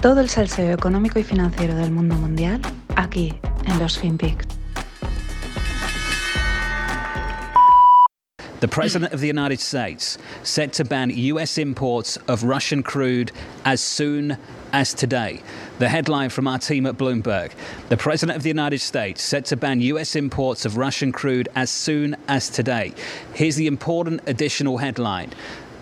[0.00, 2.60] Todo el salseo económico y financiero del mundo mundial
[2.94, 3.34] aquí
[3.66, 4.46] en los FinPix.
[8.60, 13.32] The President of the United States set to ban US imports of Russian crude
[13.64, 14.36] as soon
[14.72, 15.42] as today.
[15.80, 17.52] The headline from our team at Bloomberg
[17.88, 21.70] The President of the United States set to ban US imports of Russian crude as
[21.70, 22.94] soon as today.
[23.34, 25.32] Here's the important additional headline.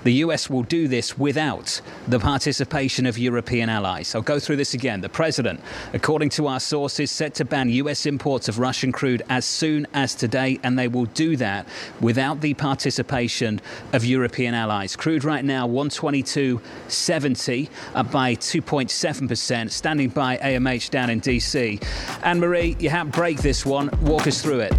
[0.06, 4.14] The US will do this without the participation of European allies.
[4.14, 5.00] I'll go through this again.
[5.00, 5.58] The president,
[5.94, 10.14] according to our sources, set to ban US imports of Russian crude as soon as
[10.14, 11.66] today, and they will do that
[12.00, 13.60] without the participation
[13.92, 14.94] of European allies.
[14.94, 21.82] Crude right now 122.70, up by 2.7%, standing by AMH down in DC.
[22.22, 23.90] Anne Marie, you have to break this one.
[24.02, 24.72] Walk us through it.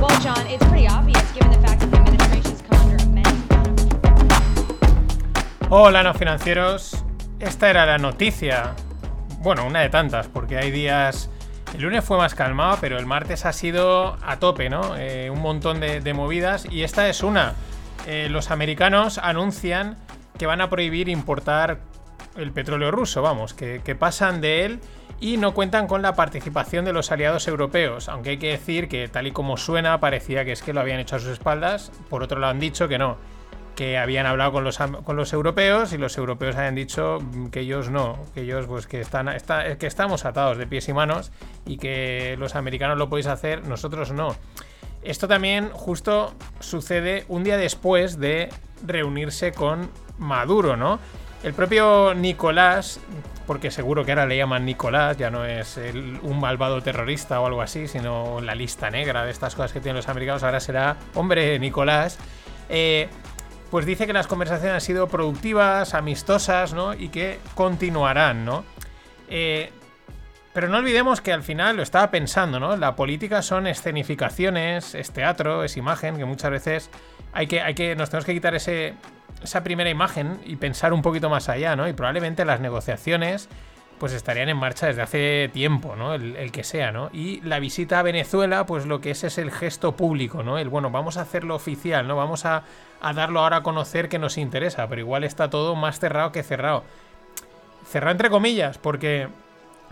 [0.00, 2.05] Well, John, it's pretty obvious given the fact that
[5.68, 7.04] Hola, no financieros.
[7.40, 8.76] Esta era la noticia.
[9.40, 11.28] Bueno, una de tantas, porque hay días.
[11.74, 14.96] El lunes fue más calmado, pero el martes ha sido a tope, ¿no?
[14.96, 16.68] Eh, un montón de, movidas.
[16.70, 17.54] Y esta es una.
[18.06, 19.96] Eh, los americanos anuncian
[20.38, 21.80] que van a prohibir importar
[22.36, 24.80] el petróleo ruso, vamos, que, que pasan de él
[25.18, 29.08] y no cuentan con la participación de los aliados europeos, aunque hay que decir que
[29.08, 32.22] tal y como suena parecía que es que lo habían hecho a sus espaldas, por
[32.22, 33.16] otro lado han dicho que no,
[33.76, 37.18] que habían hablado con los, con los europeos y los europeos habían dicho
[37.52, 40.92] que ellos no, que ellos pues que están está- que estamos atados de pies y
[40.94, 41.30] manos
[41.66, 44.34] y que los americanos lo podéis hacer, nosotros no.
[45.02, 48.48] Esto también justo sucede un día después de
[48.84, 49.88] reunirse con
[50.18, 50.98] Maduro, ¿no?
[51.44, 52.98] El propio Nicolás,
[53.46, 55.78] porque seguro que ahora le llaman Nicolás, ya no es
[56.22, 59.96] un malvado terrorista o algo así, sino la lista negra de estas cosas que tienen
[59.96, 62.18] los americanos, ahora será, hombre, Nicolás.
[62.68, 63.08] eh,
[63.70, 66.94] pues dice que las conversaciones han sido productivas, amistosas, ¿no?
[66.94, 68.64] Y que continuarán, ¿no?
[69.28, 69.72] Eh,
[70.52, 72.76] pero no olvidemos que al final lo estaba pensando, ¿no?
[72.76, 76.90] La política son escenificaciones, es teatro, es imagen, que muchas veces
[77.32, 81.28] hay que, hay que, nos tenemos que quitar esa primera imagen y pensar un poquito
[81.28, 81.86] más allá, ¿no?
[81.88, 83.50] Y probablemente las negociaciones
[83.98, 86.14] pues estarían en marcha desde hace tiempo, ¿no?
[86.14, 87.08] El, que sea, ¿no?
[87.12, 90.58] Y la visita a Venezuela, pues lo que es es el gesto público, ¿no?
[90.58, 92.16] El, bueno, vamos a hacerlo oficial, ¿no?
[92.16, 92.62] Vamos a,
[93.00, 96.42] a darlo ahora a conocer que nos interesa, pero igual está todo más cerrado que
[96.42, 96.84] cerrado.
[97.88, 99.28] Cerrado entre comillas, porque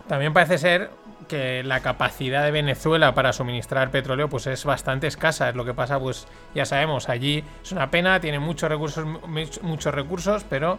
[0.09, 0.91] también parece ser
[1.29, 5.49] que la capacidad de Venezuela para suministrar petróleo pues es bastante escasa.
[5.49, 9.63] Es lo que pasa, pues ya sabemos, allí es una pena, tiene muchos recursos, much-
[9.63, 10.79] muchos recursos, pero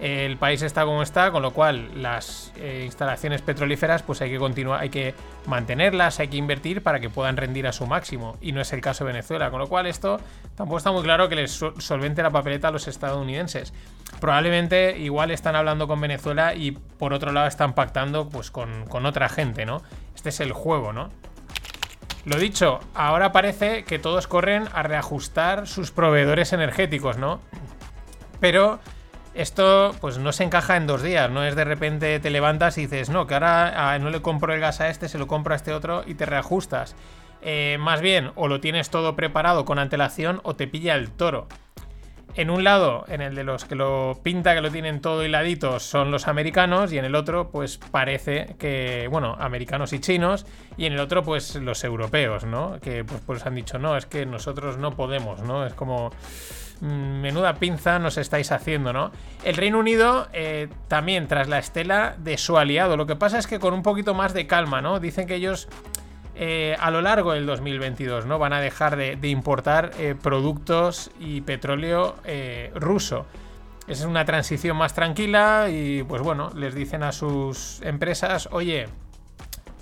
[0.00, 4.38] el país está como está, con lo cual las eh, instalaciones petrolíferas pues hay que
[4.38, 5.14] continuar, hay que
[5.46, 8.36] mantenerlas, hay que invertir para que puedan rendir a su máximo.
[8.40, 10.20] Y no es el caso de Venezuela, con lo cual esto
[10.56, 13.72] tampoco está muy claro que les sol- solvente la papeleta a los estadounidenses.
[14.20, 19.06] Probablemente igual están hablando con Venezuela y por otro lado están pactando pues con, con
[19.06, 19.82] otra gente, ¿no?
[20.14, 21.10] Este es el juego, ¿no?
[22.24, 27.40] Lo dicho, ahora parece que todos corren a reajustar sus proveedores energéticos, ¿no?
[28.40, 28.80] Pero
[29.34, 32.82] esto pues no se encaja en dos días, no es de repente te levantas y
[32.82, 35.54] dices, no, que ahora ah, no le compro el gas a este, se lo compro
[35.54, 36.94] a este otro y te reajustas.
[37.42, 41.46] Eh, más bien, o lo tienes todo preparado con antelación o te pilla el toro.
[42.36, 45.78] En un lado, en el de los que lo pinta, que lo tienen todo hiladito,
[45.78, 50.44] son los americanos, y en el otro, pues parece que, bueno, americanos y chinos,
[50.76, 52.80] y en el otro, pues los europeos, ¿no?
[52.80, 55.64] Que pues, pues han dicho, no, es que nosotros no podemos, ¿no?
[55.64, 56.10] Es como,
[56.80, 59.12] mm, menuda pinza nos estáis haciendo, ¿no?
[59.44, 62.96] El Reino Unido eh, también tras la estela de su aliado.
[62.96, 64.98] Lo que pasa es que con un poquito más de calma, ¿no?
[64.98, 65.68] Dicen que ellos
[66.36, 71.40] eh, a lo largo del 2022 no van a dejar de, importar eh, productos y
[71.42, 73.26] petróleo eh, ruso.
[73.86, 78.88] Es una transición más tranquila y pues bueno, les dicen a sus empresas, oye,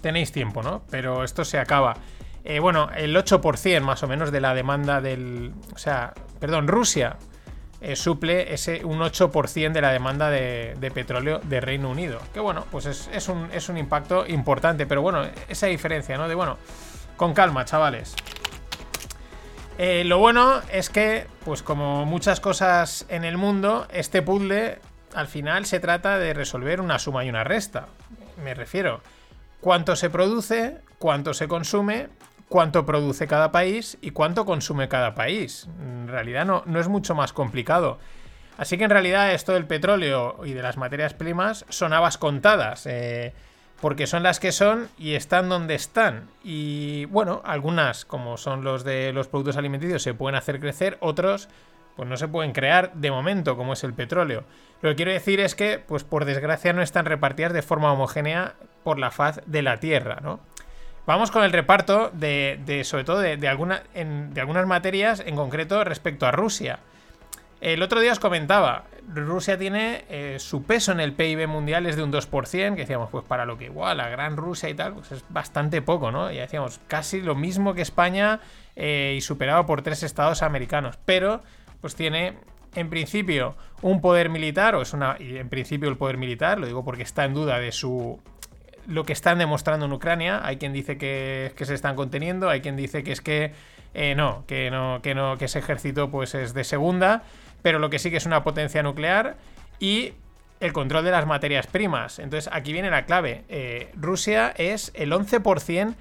[0.00, 0.82] tenéis tiempo, ¿no?
[0.90, 1.96] Pero esto se acaba.
[2.44, 5.52] Eh, bueno, el 8% más o menos de la demanda del...
[5.74, 7.16] O sea, perdón, Rusia
[7.82, 12.20] eh, suple ese un 8% de la demanda de, petróleo de Reino Unido.
[12.32, 16.28] Que bueno, pues es, es un, es un impacto importante, pero bueno, esa diferencia, ¿no?
[16.28, 16.58] De bueno,
[17.16, 18.14] con calma, chavales.
[19.78, 24.78] Eh, lo bueno es que, pues como muchas cosas en el mundo, este puzzle
[25.14, 27.88] al final se trata de resolver una suma y una resta.
[28.42, 29.00] Me refiero,
[29.60, 32.08] cuánto se produce, cuánto se consume,
[32.52, 35.68] cuánto produce cada país y cuánto consume cada país.
[35.80, 37.98] En realidad no, no es mucho más complicado.
[38.58, 42.84] Así que en realidad esto del petróleo y de las materias primas son habas contadas.
[42.84, 43.32] eh,
[43.80, 46.28] porque son las que son y están donde están.
[46.44, 51.48] Y bueno, algunas, como son los de los productos alimenticios, se pueden hacer crecer, otros
[51.96, 54.44] pues no se pueden crear de momento, como es el petróleo.
[54.82, 58.54] Lo que quiero decir es que, pues por desgracia, no están repartidas de forma homogénea
[58.84, 60.40] por la faz de la Tierra, ¿no?
[61.04, 66.78] Vamos con el reparto de, sobre todo, de, algunas materias, en concreto respecto a Rusia.
[67.60, 71.96] El otro día os comentaba, Rusia tiene eh, su peso en el PIB mundial es
[71.96, 74.94] de un 2%, que decíamos, pues para lo que igual, la gran Rusia y tal,
[74.94, 76.30] pues es bastante poco, ¿no?
[76.32, 78.40] Y decíamos, casi lo mismo que España
[78.74, 80.98] eh, y superado por tres estados americanos.
[81.04, 81.42] Pero,
[81.80, 82.34] pues tiene,
[82.74, 86.66] en principio, un poder militar, o es una, y en principio el poder militar, lo
[86.66, 88.20] digo porque está en duda de su
[88.86, 90.40] lo que están demostrando en Ucrania.
[90.44, 93.52] Hay quien dice que, que se están conteniendo, hay quien dice que es que
[93.94, 97.22] eh, no, que no, que no, que ese ejército pues es de segunda,
[97.62, 99.36] pero lo que sí que es una potencia nuclear
[99.78, 100.14] y
[100.60, 102.18] el control de las materias primas.
[102.18, 103.44] Entonces aquí viene la clave.
[103.48, 105.94] Eh, Rusia es el 11%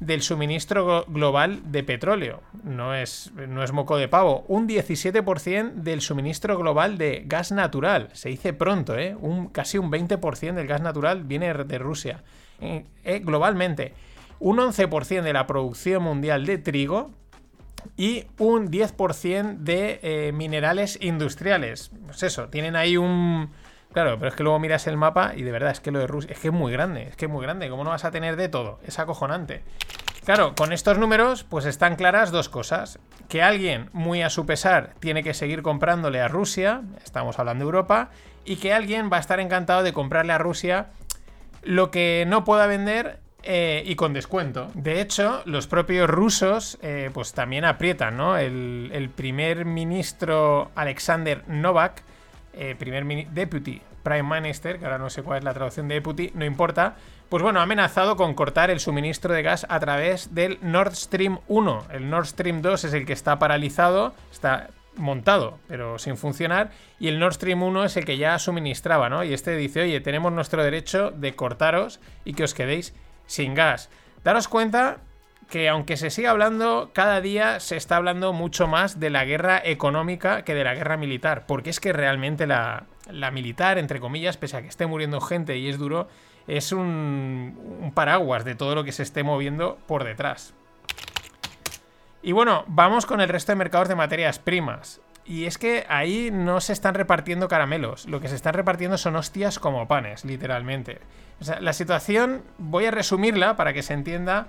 [0.00, 2.42] del suministro global de petróleo.
[2.64, 4.44] No es, no es moco de pavo.
[4.48, 8.10] Un 17% del suministro global de gas natural.
[8.12, 9.16] Se dice pronto, ¿eh?
[9.18, 12.22] Un, casi un 20% del gas natural viene de Rusia.
[12.60, 13.94] Eh, eh, globalmente.
[14.38, 17.10] Un 11% de la producción mundial de trigo
[17.96, 21.90] y un 10% de eh, minerales industriales.
[22.06, 23.50] Pues eso, tienen ahí un...
[23.96, 26.06] Claro, pero es que luego miras el mapa y de verdad es que lo de
[26.06, 27.70] Rusia es que es muy grande, es que es muy grande.
[27.70, 28.78] ¿Cómo no vas a tener de todo?
[28.84, 29.62] Es acojonante.
[30.22, 32.98] Claro, con estos números pues están claras dos cosas.
[33.30, 37.68] Que alguien, muy a su pesar, tiene que seguir comprándole a Rusia, estamos hablando de
[37.68, 38.10] Europa,
[38.44, 40.88] y que alguien va a estar encantado de comprarle a Rusia
[41.62, 44.70] lo que no pueda vender eh, y con descuento.
[44.74, 48.36] De hecho, los propios rusos eh, pues también aprietan, ¿no?
[48.36, 52.02] El, primer ministro Alexander Novak,
[52.56, 56.30] eh, primer deputy prime minister, que ahora no sé cuál es la traducción de deputy,
[56.34, 56.94] no importa,
[57.28, 61.40] pues bueno, ha amenazado con cortar el suministro de gas a través del Nord Stream
[61.48, 61.86] 1.
[61.90, 66.70] El Nord Stream 2 es el que está paralizado, está montado, pero sin funcionar,
[67.00, 69.24] y el Nord Stream 1 es el que ya suministraba, ¿no?
[69.24, 72.94] Y este dice, oye, tenemos nuestro derecho de cortaros y que os quedéis
[73.26, 73.90] sin gas.
[74.22, 74.98] Daros cuenta
[75.48, 79.60] que aunque se siga hablando, cada día se está hablando mucho más de la guerra
[79.64, 82.86] económica que de la guerra militar, porque es que realmente la,
[83.32, 86.08] militar, entre comillas, pese a que esté muriendo gente y es duro,
[86.48, 90.54] es un, un paraguas de todo lo que se esté moviendo por detrás.
[92.22, 95.00] Y bueno, vamos con el resto de mercados de materias primas.
[95.24, 99.16] Y es que ahí no se están repartiendo caramelos, lo que se están repartiendo son
[99.16, 101.00] hostias como panes, literalmente.
[101.40, 104.46] O sea, la situación, voy a resumirla para que se entienda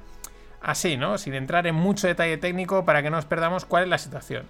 [0.67, 1.17] así, ¿no?
[1.17, 4.45] Sin entrar en mucho detalle técnico para que no nos perdamos cuál es la situación.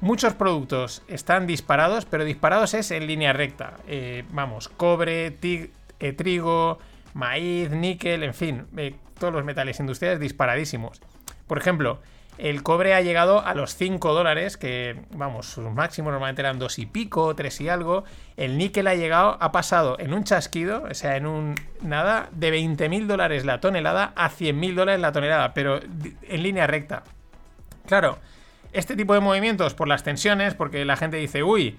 [0.00, 3.74] Muchos productos están disparados, pero disparados es en línea recta.
[3.86, 6.78] Eh, vamos, cobre, eh, trigo,
[7.12, 11.02] maíz, níquel, en fin, eh, todos los metales industriales disparadísimos.
[11.48, 11.98] Por ejemplo,
[12.38, 16.78] el cobre ha llegado a los 5 dólares, que vamos, sus máximos normalmente eran 2
[16.78, 18.04] y pico, 3 y algo.
[18.36, 22.52] El níquel ha llegado, ha pasado en un chasquido, o sea, en un nada, de
[22.52, 27.02] 20 mil dólares la tonelada a 100 mil dólares la tonelada, pero en línea recta.
[27.86, 28.18] Claro,
[28.72, 31.76] este tipo de movimientos por las tensiones, porque la gente dice, uy,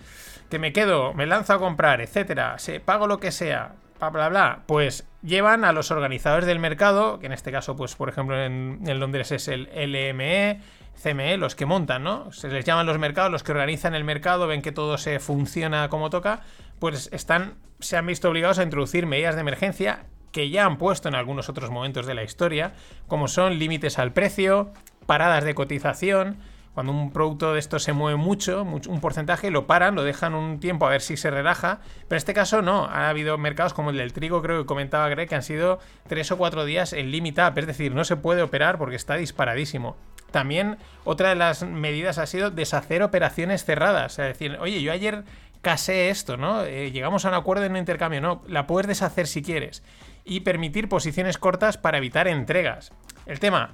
[0.50, 4.27] que me quedo, me lanzo a comprar, etcétera, se pago lo que sea, bla, bla,
[4.27, 8.42] bla, pues llevan a los organizadores del mercado, que en este caso, pues por ejemplo
[8.42, 10.62] en, Londres es el LME,
[11.01, 12.31] CME, los que montan, ¿no?
[12.31, 15.89] Se les llaman los mercados, los que organizan el mercado, ven que todo se funciona
[15.89, 16.41] como toca,
[16.79, 21.08] pues están, se han visto obligados a introducir medidas de emergencia que ya han puesto
[21.10, 22.74] en algunos otros momentos de la historia,
[23.08, 24.72] como son límites al precio,
[25.05, 26.38] paradas de cotización,
[26.73, 30.59] cuando un producto de esto se mueve mucho, un porcentaje, lo paran, lo dejan un
[30.59, 31.79] tiempo a ver si se relaja.
[32.07, 32.85] Pero en este caso no.
[32.85, 36.31] Ha habido mercados como el del trigo, creo que comentaba Greg, que han sido tres
[36.31, 37.57] o cuatro días en limit up.
[37.57, 39.97] Es decir, no se puede operar porque está disparadísimo.
[40.31, 44.19] También otra de las medidas ha sido deshacer operaciones cerradas.
[44.19, 45.23] Es decir, oye, yo ayer
[45.61, 46.63] casé esto, ¿no?
[46.63, 49.83] Eh, llegamos a un acuerdo en un intercambio, no, la puedes deshacer si quieres.
[50.23, 52.91] Y permitir posiciones cortas para evitar entregas.
[53.25, 53.73] El tema,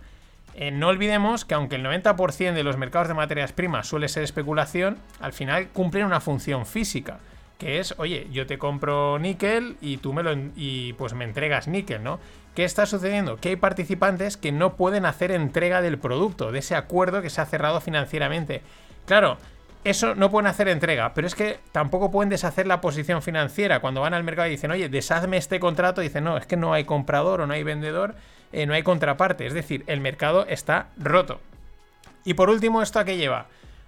[0.57, 4.23] eh, no olvidemos que aunque el 90% de los mercados de materias primas suele ser
[4.23, 7.19] especulación, al final cumplen una función física,
[7.57, 11.67] que es, oye, yo te compro níquel y tú me lo y pues me entregas
[11.67, 12.19] níquel, ¿no?
[12.53, 13.35] ¿Qué está sucediendo?
[13.35, 17.41] Que hay participantes que no pueden hacer entrega del producto, de ese acuerdo que se
[17.41, 18.61] ha cerrado financieramente.
[19.05, 19.37] Claro,
[19.85, 23.79] eso no pueden hacer entrega, pero es que tampoco pueden deshacer la posición financiera.
[23.79, 26.73] Cuando van al mercado y dicen, oye, deshazme este contrato, dicen, no, es que no
[26.73, 28.15] hay comprador o no hay vendedor
[28.55, 29.45] eh, no hay contraparte.
[29.45, 31.41] Es decir, el mercado está roto.
[32.23, 33.47] Y por último, ¿esto a qué lleva?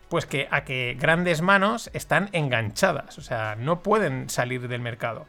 [0.09, 5.25] Pues que a que grandes manos están enganchadas, o sea, no pueden salir del mercado.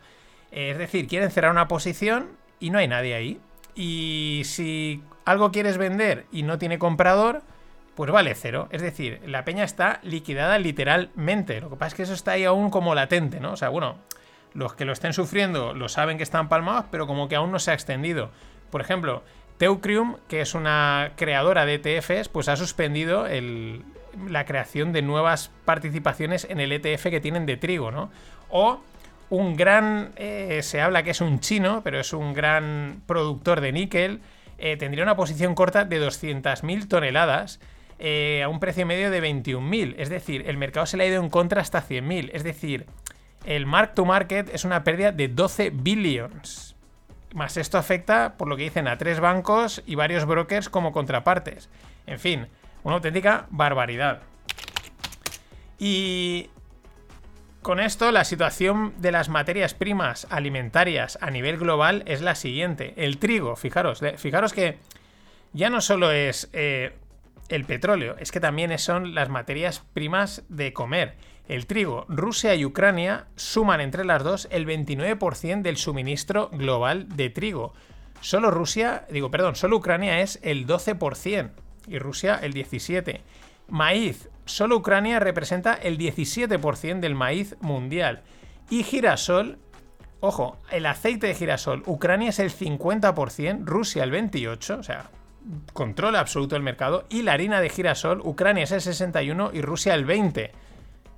[0.51, 3.41] Es decir, quieren cerrar una posición y no hay nadie ahí.
[3.75, 7.43] Y si algo quieres vender y no tiene comprador,
[7.99, 8.69] pues vale cero.
[8.71, 11.61] Es decir, la peña está liquidada literalmente.
[11.61, 13.55] Lo que pasa es que eso está ahí aún como latente, ¿no?
[13.55, 13.97] O sea, bueno,
[14.55, 17.59] los que lo estén sufriendo lo saben que están palmados, pero como que aún no
[17.59, 18.31] se ha extendido.
[18.71, 19.25] Por ejemplo,
[19.57, 23.27] Teucrium, que es una creadora de ETFs, pues ha suspendido
[24.29, 28.13] la creación de nuevas participaciones en el ETF que tienen de trigo, ¿no?
[28.49, 28.79] O
[29.29, 33.73] un gran, eh, se habla que es un chino, pero es un gran productor de
[33.73, 34.21] níquel,
[34.59, 37.59] eh, tendría una posición corta de 200.000 toneladas
[37.99, 39.95] eh, a un precio medio de 21.000.
[39.99, 42.31] Es decir, el mercado se le ha ido en contra hasta 100.000.
[42.33, 42.87] Es decir,
[43.45, 46.77] el mark to market es una pérdida de 12 billions.
[47.35, 51.69] Más esto afecta, por lo que dicen, a tres bancos y varios brokers como contrapartes.
[52.07, 52.47] En fin,
[52.85, 54.23] una auténtica barbaridad.
[55.79, 56.51] Y
[57.63, 62.95] con esto, la situación de las materias primas alimentarias a nivel global es la siguiente.
[62.97, 64.79] El trigo, fijaros, fijaros que
[65.53, 66.95] ya no solo es eh,
[67.49, 71.17] el petróleo, es que también son las materias primas de comer.
[71.49, 77.31] El trigo, Rusia y Ucrania suman entre las dos el 29% del suministro global de
[77.31, 77.73] trigo.
[78.21, 81.51] Solo Rusia, digo, perdón, solo Ucrania es el 12%
[81.87, 83.21] y Rusia el 17%.
[83.69, 88.23] Maíz, solo Ucrania representa el 17% del maíz mundial.
[88.71, 89.59] Y girasol,
[90.21, 95.11] ojo, el aceite de girasol, Ucrania es el 50%, Rusia el 28%, o sea,
[95.73, 97.07] controla absoluto el mercado.
[97.09, 100.51] Y la harina de girasol, Ucrania es el 61% y Rusia el 20%.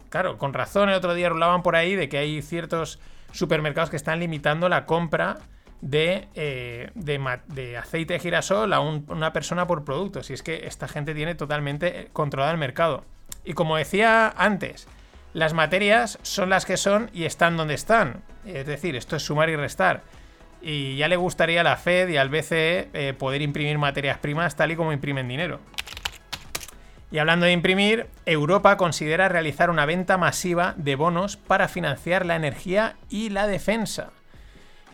[0.09, 2.99] Claro, con razón el otro día rulaban por ahí de que hay ciertos
[3.33, 5.39] supermercados que están limitando la compra
[5.81, 10.23] de, eh, de, aceite de girasol a una persona por producto.
[10.23, 13.05] Si es que esta gente tiene totalmente controlado el mercado.
[13.45, 14.89] Y como decía antes,
[15.33, 18.23] las materias son las que son y están donde están.
[18.45, 20.03] Es decir, esto es sumar y restar.
[20.63, 24.57] Y ya le gustaría a la Fed y al BCE eh, poder imprimir materias primas
[24.57, 25.61] tal y como imprimen dinero.
[27.13, 32.37] Y hablando de imprimir, Europa considera realizar una venta masiva de bonos para financiar la
[32.37, 34.11] energía y la defensa.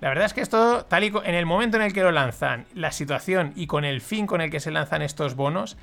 [0.00, 2.66] La verdad es que esto, tal y en el momento en el que lo lanzan,
[2.74, 5.76] la situación y con el fin con el que se lanzan estos bonos,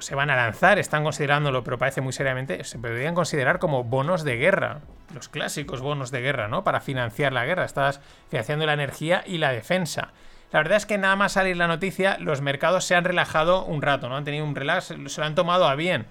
[0.00, 4.24] se van a lanzar, están considerándolo, pero parece muy seriamente, se podrían considerar como bonos
[4.24, 4.80] de guerra,
[5.14, 6.64] los clásicos bonos de guerra, ¿no?
[6.64, 10.12] Para financiar la guerra, estás financiando la energía y la defensa.
[10.52, 13.82] La verdad es que nada más salir la noticia, los mercados se han relajado un
[13.82, 14.16] rato, ¿no?
[14.16, 16.06] Han tenido un relax, se lo han tomado a bien.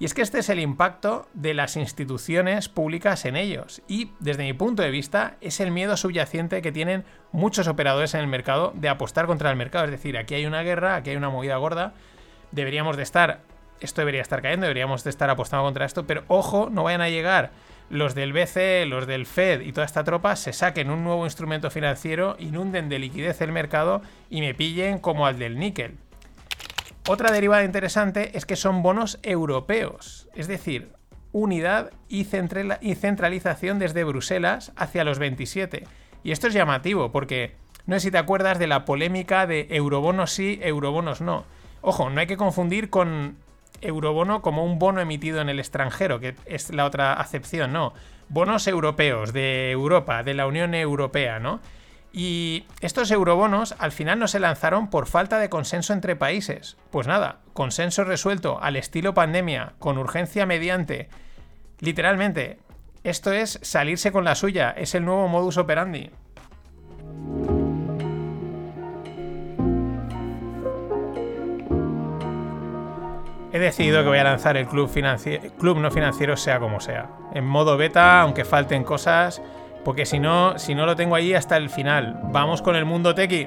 [0.00, 3.82] Y es que este es el impacto de las instituciones públicas en ellos.
[3.86, 8.20] Y desde mi punto de vista es el miedo subyacente que tienen muchos operadores en
[8.20, 9.84] el mercado de apostar contra el mercado.
[9.84, 11.94] Es decir, aquí hay una guerra, aquí hay una movida gorda.
[12.54, 13.40] Deberíamos de estar,
[13.80, 16.06] esto debería estar cayendo, deberíamos de estar apostando contra esto.
[16.06, 17.50] Pero ojo, no vayan a llegar
[17.90, 21.70] los del BCE, los del Fed y toda esta tropa se saquen un nuevo instrumento
[21.70, 25.96] financiero, inunden de liquidez el mercado y me pillen como al del níquel.
[27.08, 30.92] Otra derivada interesante es que son bonos europeos, es decir,
[31.32, 35.84] unidad y, centralización desde Bruselas hacia los 27.
[36.22, 37.56] Y esto es llamativo porque
[37.86, 41.44] no sé si te acuerdas de la polémica de eurobonos sí, eurobonos no.
[41.86, 43.36] Ojo, no hay que confundir con
[43.82, 47.92] eurobono como un bono emitido en el extranjero, que es la otra acepción, no.
[48.30, 51.60] Bonos europeos, de Europa, de la Unión Europea, ¿no?
[52.10, 56.78] Y estos eurobonos al final no se lanzaron por falta de consenso entre países.
[56.90, 61.10] Pues nada, consenso resuelto al estilo pandemia, con urgencia mediante.
[61.80, 62.60] Literalmente,
[63.02, 66.10] esto es salirse con la suya, es el nuevo modus operandi.
[73.54, 74.90] He decidido que voy a lanzar el club,
[75.60, 77.08] club no financiero sea como sea.
[77.34, 79.40] En modo beta, aunque falten cosas,
[79.84, 82.18] porque si no, si no lo tengo ahí hasta el final.
[82.32, 83.46] Vamos con el mundo tequi.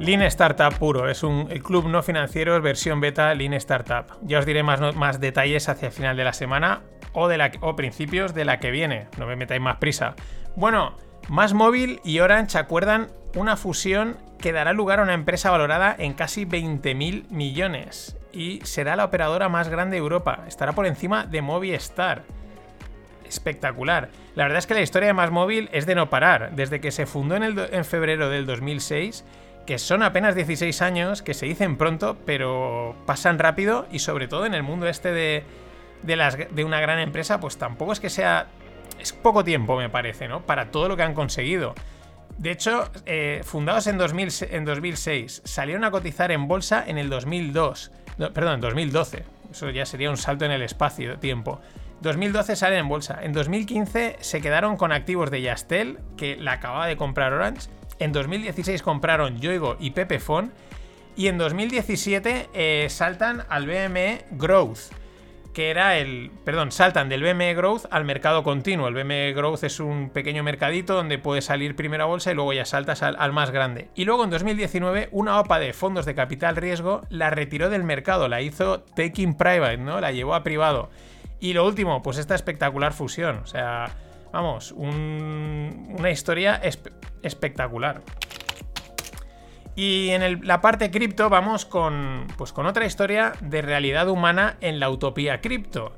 [0.00, 4.06] Lean Startup puro, es un el club no financiero versión beta Lean Startup.
[4.22, 6.82] Ya os diré más, más detalles hacia el final de la semana
[7.14, 10.14] o, de la, o principios de la que viene, no me metáis más prisa.
[10.56, 10.96] Bueno,
[11.28, 16.12] más móvil y Orange acuerdan una fusión que dará lugar a una empresa valorada en
[16.12, 20.44] casi 20.000 millones y será la operadora más grande de Europa.
[20.46, 22.24] Estará por encima de Movistar.
[23.26, 24.10] Espectacular.
[24.34, 26.54] La verdad es que la historia de Más Móvil es de no parar.
[26.54, 29.24] Desde que se fundó en, el en febrero del 2006,
[29.66, 34.46] que son apenas 16 años, que se dicen pronto, pero pasan rápido y sobre todo
[34.46, 35.44] en el mundo este de,
[36.02, 38.46] de, las, de una gran empresa, pues tampoco es que sea...
[39.00, 40.46] Es poco tiempo, me parece, ¿no?
[40.46, 41.74] Para todo lo que han conseguido.
[42.38, 47.08] De hecho, eh, fundados en, 2000, en 2006, salieron a cotizar en bolsa en el
[47.10, 47.92] 2002.
[48.32, 49.24] perdón, en 2012.
[49.50, 51.60] Eso ya sería un salto en el espacio-tiempo.
[52.00, 53.20] 2012 salen en bolsa.
[53.22, 57.68] En 2015 se quedaron con activos de Yastel, que la acababa de comprar Orange.
[57.98, 60.52] En 2016 compraron Yoigo y Pepefon.
[61.16, 64.92] Y en 2017 eh, saltan al BME Growth
[65.54, 66.30] que era el.
[66.44, 68.88] Perdón, saltan del BME Growth al mercado continuo.
[68.88, 72.52] El BME Growth es un pequeño mercadito donde puedes salir primero a bolsa y luego
[72.52, 73.88] ya saltas al, más grande.
[73.94, 78.28] Y luego en 2019, una OPA de fondos de capital riesgo la retiró del mercado,
[78.28, 80.00] la hizo taking private, ¿no?
[80.00, 80.90] La llevó a privado.
[81.40, 83.38] Y lo último, pues esta espectacular fusión.
[83.38, 83.90] O sea,
[84.32, 86.60] vamos, una historia
[87.22, 88.02] espectacular.
[89.76, 94.78] Y en la parte cripto vamos con, pues con otra historia de realidad humana en
[94.78, 95.92] la utopía cripto.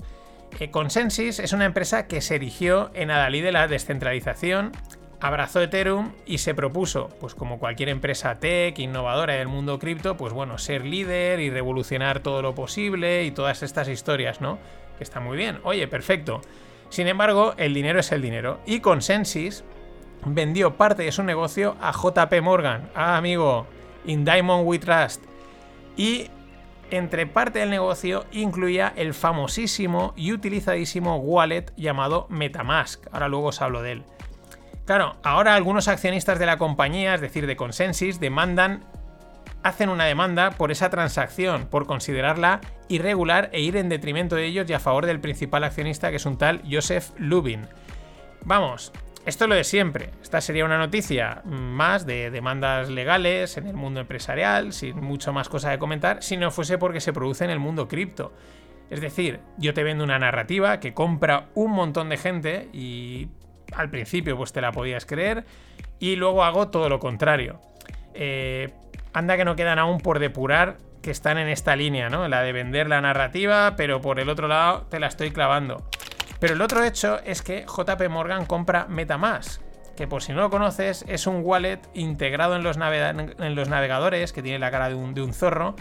[0.58, 4.72] Eh, Consensus es una empresa que se erigió en Adalí de la descentralización,
[5.20, 10.32] abrazó Ethereum y se propuso, pues como cualquier empresa tech, innovadora del mundo cripto, pues
[10.32, 14.58] bueno, ser líder y revolucionar todo lo posible y todas estas historias, ¿no?
[14.96, 15.58] Que está muy bien.
[15.64, 16.40] Oye, perfecto.
[16.88, 18.60] Sin embargo, el dinero es el dinero.
[18.64, 19.64] Y Consensus
[20.26, 23.66] vendió parte de su negocio a JP Morgan, ah, amigo,
[24.04, 25.24] In Diamond We Trust.
[25.96, 26.30] Y
[26.90, 33.06] entre parte del negocio incluía el famosísimo y utilizadísimo wallet llamado Metamask.
[33.12, 34.04] Ahora luego os hablo de él.
[34.84, 38.84] Claro, ahora algunos accionistas de la compañía, es decir, de Consensus, demandan,
[39.64, 44.70] hacen una demanda por esa transacción, por considerarla irregular e ir en detrimento de ellos
[44.70, 47.66] y a favor del principal accionista, que es un tal Joseph Lubin.
[48.44, 48.92] Vamos,
[49.26, 50.10] esto es lo de siempre.
[50.22, 55.48] Esta sería una noticia más de demandas legales en el mundo empresarial, sin mucho más
[55.48, 58.32] cosa de comentar, si no fuese porque se produce en el mundo cripto.
[58.88, 63.28] Es decir, yo te vendo una narrativa que compra un montón de gente y
[63.72, 65.44] al principio pues te la podías creer
[65.98, 67.60] y luego hago todo lo contrario.
[68.14, 68.72] Eh,
[69.12, 72.28] anda que no quedan aún por depurar que están en esta línea, ¿no?
[72.28, 75.88] La de vender la narrativa, pero por el otro lado te la estoy clavando.
[76.38, 79.60] Pero el otro hecho es que JP Morgan compra Metamask,
[79.96, 84.58] que por si no lo conoces es un wallet integrado en los, navegadores que tiene
[84.58, 85.74] la cara de un, zorro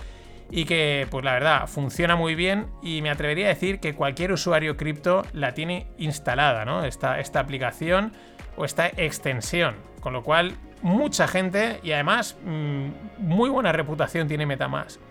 [0.49, 4.31] y que pues la verdad funciona muy bien y me atrevería a decir que cualquier
[4.31, 6.85] usuario cripto la tiene instalada, ¿no?
[6.85, 8.13] Esta, esta aplicación
[8.55, 14.45] o esta extensión, con lo cual mucha gente y además mm, muy buena reputación tiene
[14.45, 15.01] Metamask.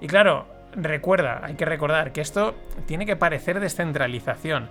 [0.00, 2.54] Y claro, recuerda, hay que recordar que esto
[2.86, 4.68] tiene que parecer descentralización,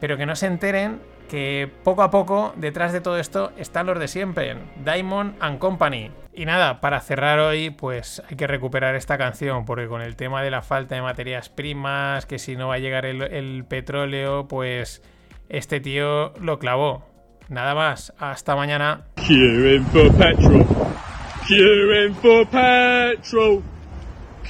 [0.00, 3.98] pero que no se enteren que poco a poco detrás de todo esto están los
[3.98, 6.10] de siempre, Diamond and Company.
[6.32, 10.42] Y nada, para cerrar hoy, pues hay que recuperar esta canción, porque con el tema
[10.42, 15.02] de la falta de materias primas, que si no va a llegar el, petróleo, pues
[15.48, 17.08] este tío lo clavó.
[17.48, 19.04] Nada más, hasta mañana.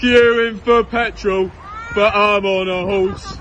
[0.05, 1.51] Queuing for petrol,
[1.95, 3.39] but I'm on a horse.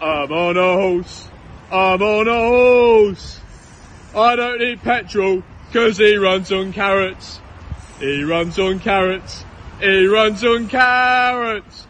[0.00, 1.28] I'm on a horse.
[1.70, 3.40] I'm on a horse.
[4.14, 7.40] I don't need petrol, cause he runs on carrots.
[8.00, 9.44] He runs on carrots.
[9.80, 11.86] He runs on carrots.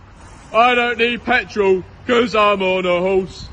[0.52, 3.48] I don't need petrol, cause I'm on a horse.